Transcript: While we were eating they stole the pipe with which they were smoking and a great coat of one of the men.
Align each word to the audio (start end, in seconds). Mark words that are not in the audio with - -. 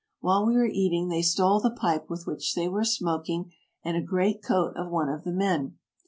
While 0.19 0.47
we 0.47 0.55
were 0.55 0.65
eating 0.65 1.09
they 1.09 1.21
stole 1.21 1.59
the 1.59 1.69
pipe 1.69 2.09
with 2.09 2.25
which 2.25 2.55
they 2.55 2.67
were 2.67 2.83
smoking 2.83 3.51
and 3.83 3.95
a 3.95 4.01
great 4.01 4.41
coat 4.41 4.73
of 4.75 4.89
one 4.89 5.09
of 5.09 5.23
the 5.25 5.31
men. 5.31 5.77